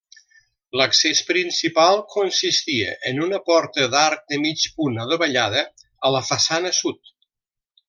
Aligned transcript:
L'accés 0.79 1.19
principal 1.31 2.01
consistia 2.13 2.95
en 3.11 3.21
una 3.27 3.41
porta 3.51 3.87
d'arc 3.97 4.25
de 4.33 4.41
mig 4.47 4.65
punt 4.79 4.99
adovellada 5.05 5.63
a 6.09 6.13
la 6.19 6.25
façana 6.33 6.75
sud. 6.83 7.17